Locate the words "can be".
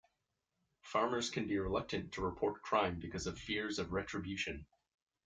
1.29-1.59